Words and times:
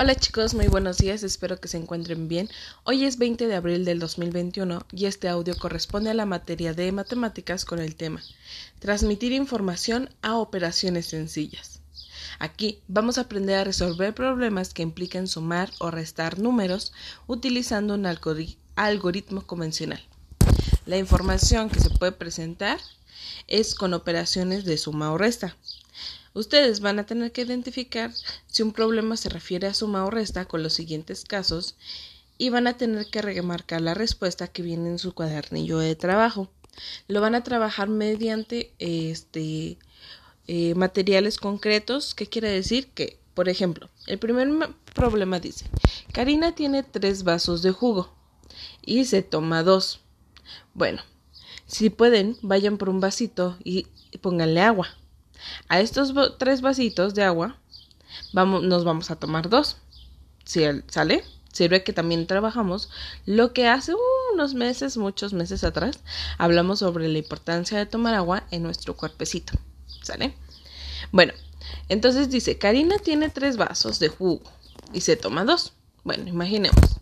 Hola 0.00 0.14
chicos, 0.14 0.54
muy 0.54 0.68
buenos 0.68 0.98
días, 0.98 1.24
espero 1.24 1.58
que 1.58 1.66
se 1.66 1.76
encuentren 1.76 2.28
bien. 2.28 2.48
Hoy 2.84 3.04
es 3.04 3.18
20 3.18 3.48
de 3.48 3.56
abril 3.56 3.84
del 3.84 3.98
2021 3.98 4.86
y 4.92 5.06
este 5.06 5.28
audio 5.28 5.58
corresponde 5.58 6.08
a 6.08 6.14
la 6.14 6.24
materia 6.24 6.72
de 6.72 6.92
matemáticas 6.92 7.64
con 7.64 7.80
el 7.80 7.96
tema 7.96 8.22
Transmitir 8.78 9.32
información 9.32 10.08
a 10.22 10.36
operaciones 10.36 11.06
sencillas. 11.06 11.80
Aquí 12.38 12.78
vamos 12.86 13.18
a 13.18 13.22
aprender 13.22 13.56
a 13.56 13.64
resolver 13.64 14.14
problemas 14.14 14.72
que 14.72 14.82
implican 14.82 15.26
sumar 15.26 15.72
o 15.80 15.90
restar 15.90 16.38
números 16.38 16.92
utilizando 17.26 17.94
un 17.94 18.06
algoritmo 18.06 19.46
convencional. 19.48 20.00
La 20.86 20.96
información 20.96 21.70
que 21.70 21.80
se 21.80 21.90
puede 21.90 22.12
presentar 22.12 22.78
es 23.48 23.74
con 23.74 23.94
operaciones 23.94 24.64
de 24.64 24.78
suma 24.78 25.10
o 25.10 25.18
resta. 25.18 25.56
Ustedes 26.34 26.80
van 26.80 26.98
a 26.98 27.06
tener 27.06 27.32
que 27.32 27.42
identificar 27.42 28.12
si 28.46 28.62
un 28.62 28.72
problema 28.72 29.16
se 29.16 29.28
refiere 29.28 29.66
a 29.66 29.74
suma 29.74 30.04
o 30.04 30.10
resta 30.10 30.44
con 30.44 30.62
los 30.62 30.74
siguientes 30.74 31.24
casos 31.24 31.76
y 32.38 32.50
van 32.50 32.66
a 32.66 32.76
tener 32.76 33.06
que 33.06 33.22
remarcar 33.22 33.80
la 33.80 33.94
respuesta 33.94 34.46
que 34.46 34.62
viene 34.62 34.88
en 34.90 34.98
su 34.98 35.12
cuadernillo 35.12 35.78
de 35.78 35.96
trabajo. 35.96 36.48
Lo 37.08 37.20
van 37.20 37.34
a 37.34 37.42
trabajar 37.42 37.88
mediante 37.88 38.72
este 38.78 39.78
eh, 40.46 40.74
materiales 40.76 41.38
concretos. 41.38 42.14
¿Qué 42.14 42.26
quiere 42.26 42.50
decir? 42.50 42.88
Que, 42.92 43.18
por 43.34 43.48
ejemplo, 43.48 43.90
el 44.06 44.18
primer 44.18 44.48
problema 44.94 45.40
dice, 45.40 45.66
Karina 46.12 46.54
tiene 46.54 46.84
tres 46.84 47.24
vasos 47.24 47.62
de 47.62 47.72
jugo 47.72 48.14
y 48.80 49.04
se 49.04 49.22
toma 49.22 49.62
dos. 49.62 50.00
Bueno, 50.74 51.02
si 51.66 51.90
pueden, 51.90 52.36
vayan 52.42 52.78
por 52.78 52.88
un 52.88 53.00
vasito 53.00 53.58
y 53.64 53.86
pónganle 54.20 54.60
agua. 54.60 54.96
A 55.68 55.80
estos 55.80 56.12
tres 56.38 56.60
vasitos 56.60 57.14
de 57.14 57.24
agua 57.24 57.56
vamos, 58.32 58.62
nos 58.62 58.84
vamos 58.84 59.10
a 59.10 59.16
tomar 59.16 59.48
dos. 59.48 59.76
Si 60.44 60.64
sale, 60.88 61.24
sirve 61.52 61.84
que 61.84 61.92
también 61.92 62.26
trabajamos 62.26 62.88
lo 63.26 63.52
que 63.52 63.68
hace 63.68 63.92
unos 64.32 64.54
meses, 64.54 64.96
muchos 64.96 65.32
meses 65.32 65.64
atrás, 65.64 66.00
hablamos 66.38 66.78
sobre 66.78 67.08
la 67.08 67.18
importancia 67.18 67.78
de 67.78 67.86
tomar 67.86 68.14
agua 68.14 68.44
en 68.50 68.62
nuestro 68.62 68.96
cuerpecito. 68.96 69.52
¿Sale? 70.02 70.34
Bueno, 71.12 71.32
entonces 71.88 72.30
dice, 72.30 72.58
Karina 72.58 72.98
tiene 72.98 73.28
tres 73.28 73.56
vasos 73.56 73.98
de 73.98 74.08
jugo 74.08 74.42
y 74.92 75.00
se 75.00 75.16
toma 75.16 75.44
dos. 75.44 75.72
Bueno, 76.04 76.28
imaginemos. 76.28 76.98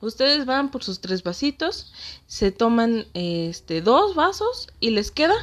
Ustedes 0.00 0.44
van 0.46 0.70
por 0.70 0.84
sus 0.84 1.00
tres 1.00 1.22
vasitos, 1.22 1.92
se 2.26 2.52
toman 2.52 3.06
este 3.14 3.80
dos 3.80 4.14
vasos 4.14 4.68
y 4.78 4.90
les 4.90 5.10
queda 5.10 5.34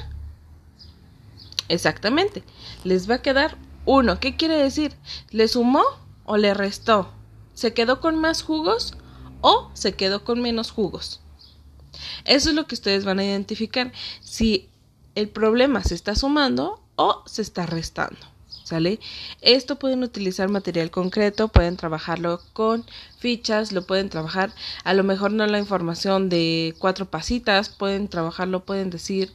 Exactamente. 1.70 2.44
Les 2.84 3.10
va 3.10 3.16
a 3.16 3.22
quedar 3.22 3.58
uno. 3.86 4.20
¿Qué 4.20 4.36
quiere 4.36 4.56
decir? 4.56 4.96
¿Le 5.32 5.48
sumó 5.48 5.84
o 6.26 6.38
le 6.38 6.54
restó? 6.54 7.12
¿Se 7.54 7.74
quedó 7.74 8.00
con 8.00 8.16
más 8.16 8.42
jugos 8.44 8.96
o 9.42 9.70
se 9.74 9.94
quedó 9.94 10.24
con 10.24 10.42
menos 10.42 10.72
jugos? 10.72 11.22
Eso 12.26 12.50
es 12.50 12.56
lo 12.56 12.68
que 12.68 12.76
ustedes 12.76 13.06
van 13.06 13.20
a 13.20 13.26
identificar 13.26 13.92
si 14.22 14.70
el 15.16 15.30
problema 15.30 15.84
se 15.84 15.96
está 15.96 16.16
sumando 16.16 16.82
o 16.96 17.24
se 17.26 17.42
está 17.42 17.66
restando. 17.66 18.33
¿Sale? 18.64 19.00
Esto 19.42 19.78
pueden 19.78 20.04
utilizar 20.04 20.50
material 20.50 20.90
concreto, 20.90 21.50
pueden 21.50 21.76
trabajarlo 21.76 22.42
con 22.54 22.86
fichas, 23.20 23.72
lo 23.74 23.86
pueden 23.86 24.10
trabajar, 24.10 24.54
a 24.84 24.94
lo 24.94 25.04
mejor 25.04 25.32
no 25.32 25.46
la 25.48 25.60
información 25.60 26.30
de 26.30 26.74
cuatro 26.80 27.06
pasitas, 27.06 27.70
pueden 27.70 28.08
trabajarlo, 28.08 28.66
pueden 28.66 28.90
decir 28.90 29.32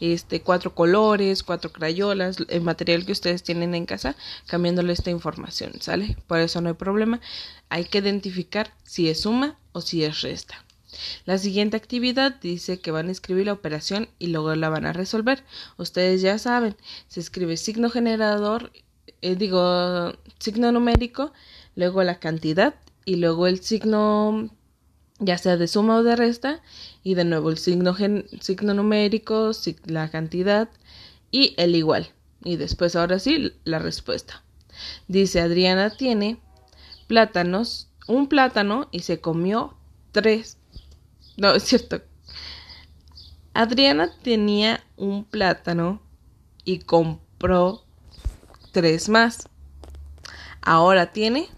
este 0.00 0.40
cuatro 0.40 0.74
colores, 0.74 1.42
cuatro 1.42 1.70
crayolas, 1.70 2.38
el 2.48 2.60
material 2.62 3.06
que 3.06 3.12
ustedes 3.12 3.42
tienen 3.42 3.74
en 3.74 3.86
casa, 3.86 4.16
cambiándole 4.46 4.92
esta 4.92 5.10
información, 5.10 5.72
¿sale? 5.80 6.16
Por 6.26 6.38
eso 6.38 6.60
no 6.60 6.68
hay 6.68 6.74
problema. 6.74 7.20
Hay 7.68 7.84
que 7.84 7.98
identificar 7.98 8.72
si 8.84 9.08
es 9.08 9.22
suma 9.22 9.56
o 9.72 9.80
si 9.80 10.04
es 10.04 10.22
resta. 10.22 10.64
La 11.24 11.38
siguiente 11.38 11.76
actividad 11.76 12.40
dice 12.40 12.80
que 12.80 12.90
van 12.90 13.08
a 13.08 13.12
escribir 13.12 13.46
la 13.46 13.52
operación 13.52 14.08
y 14.18 14.28
luego 14.28 14.54
la 14.54 14.68
van 14.68 14.86
a 14.86 14.92
resolver. 14.92 15.44
Ustedes 15.78 16.20
ya 16.22 16.38
saben, 16.38 16.76
se 17.08 17.20
escribe 17.20 17.56
signo 17.56 17.90
generador, 17.90 18.72
eh, 19.20 19.36
digo, 19.36 20.12
signo 20.38 20.72
numérico, 20.72 21.32
luego 21.76 22.02
la 22.02 22.18
cantidad 22.18 22.74
y 23.04 23.16
luego 23.16 23.46
el 23.46 23.60
signo 23.60 24.50
ya 25.18 25.38
sea 25.38 25.56
de 25.56 25.68
suma 25.68 25.96
o 25.96 26.02
de 26.02 26.16
resta 26.16 26.62
y 27.02 27.14
de 27.14 27.24
nuevo 27.24 27.50
el 27.50 27.58
signo, 27.58 27.96
signo 28.40 28.74
numérico, 28.74 29.52
la 29.86 30.10
cantidad 30.10 30.68
y 31.30 31.54
el 31.56 31.76
igual. 31.76 32.10
Y 32.44 32.56
después 32.56 32.96
ahora 32.96 33.18
sí 33.18 33.52
la 33.64 33.78
respuesta. 33.78 34.42
Dice 35.06 35.40
Adriana 35.40 35.90
tiene 35.90 36.40
plátanos, 37.06 37.88
un 38.08 38.26
plátano 38.26 38.88
y 38.90 39.00
se 39.00 39.20
comió 39.20 39.76
tres 40.12 40.58
no, 41.36 41.54
es 41.54 41.64
cierto. 41.64 42.02
Adriana 43.54 44.10
tenía 44.22 44.84
un 44.96 45.24
plátano 45.24 46.00
y 46.64 46.80
compró 46.80 47.84
tres 48.72 49.08
más. 49.08 49.48
Ahora 50.60 51.12
tiene. 51.12 51.48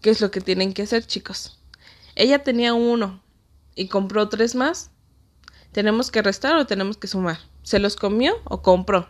¿Qué 0.00 0.10
es 0.10 0.20
lo 0.20 0.30
que 0.30 0.40
tienen 0.40 0.72
que 0.72 0.82
hacer, 0.82 1.06
chicos? 1.06 1.60
Ella 2.14 2.42
tenía 2.42 2.74
uno 2.74 3.22
y 3.74 3.88
compró 3.88 4.28
tres 4.28 4.54
más. 4.54 4.90
¿Tenemos 5.72 6.10
que 6.10 6.22
restar 6.22 6.56
o 6.56 6.66
tenemos 6.66 6.96
que 6.96 7.06
sumar? 7.06 7.38
¿Se 7.62 7.78
los 7.78 7.96
comió 7.96 8.34
o 8.44 8.62
compró? 8.62 9.08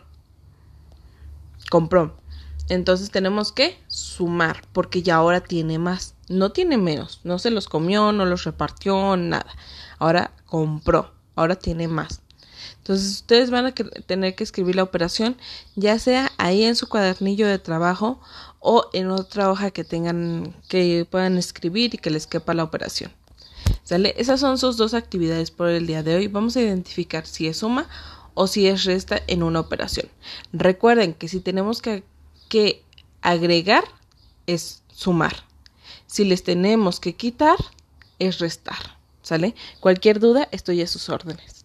Compró. 1.69 2.20
Entonces 2.69 3.11
tenemos 3.11 3.51
que 3.51 3.77
sumar 3.87 4.61
porque 4.71 5.01
ya 5.01 5.15
ahora 5.15 5.41
tiene 5.41 5.77
más. 5.79 6.15
No 6.29 6.51
tiene 6.51 6.77
menos. 6.77 7.19
No 7.23 7.39
se 7.39 7.51
los 7.51 7.67
comió, 7.67 8.11
no 8.11 8.25
los 8.25 8.43
repartió, 8.43 9.17
nada. 9.17 9.51
Ahora 9.99 10.31
compró. 10.45 11.11
Ahora 11.35 11.55
tiene 11.55 11.87
más. 11.87 12.21
Entonces 12.77 13.11
ustedes 13.11 13.51
van 13.51 13.67
a 13.67 13.71
tener 13.73 14.35
que 14.35 14.43
escribir 14.43 14.75
la 14.75 14.83
operación 14.83 15.37
ya 15.75 15.99
sea 15.99 16.31
ahí 16.37 16.63
en 16.63 16.75
su 16.75 16.89
cuadernillo 16.89 17.47
de 17.47 17.59
trabajo 17.59 18.19
o 18.59 18.87
en 18.93 19.11
otra 19.11 19.51
hoja 19.51 19.71
que 19.71 19.83
tengan 19.83 20.55
que 20.67 21.05
puedan 21.09 21.37
escribir 21.37 21.93
y 21.93 21.97
que 21.97 22.09
les 22.09 22.27
quepa 22.27 22.53
la 22.53 22.63
operación. 22.63 23.11
¿Sale? 23.83 24.13
Esas 24.17 24.39
son 24.39 24.57
sus 24.57 24.77
dos 24.77 24.93
actividades 24.93 25.51
por 25.51 25.69
el 25.69 25.87
día 25.87 26.03
de 26.03 26.15
hoy. 26.15 26.27
Vamos 26.27 26.55
a 26.55 26.61
identificar 26.61 27.25
si 27.25 27.47
es 27.47 27.57
suma 27.57 27.87
o 28.33 28.47
si 28.47 28.67
es 28.67 28.83
resta 28.85 29.21
en 29.27 29.43
una 29.43 29.59
operación. 29.59 30.07
Recuerden 30.53 31.13
que 31.13 31.27
si 31.27 31.39
tenemos 31.39 31.81
que 31.81 32.03
que 32.51 32.83
agregar 33.21 33.85
es 34.45 34.83
sumar. 34.91 35.45
Si 36.05 36.25
les 36.25 36.43
tenemos 36.43 36.99
que 36.99 37.15
quitar 37.15 37.55
es 38.19 38.39
restar. 38.39 38.97
¿Sale? 39.21 39.55
Cualquier 39.79 40.19
duda, 40.19 40.49
estoy 40.51 40.81
a 40.81 40.87
sus 40.87 41.07
órdenes. 41.07 41.60